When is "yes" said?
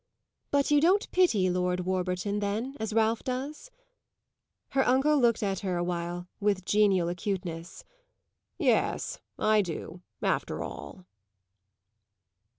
8.57-9.19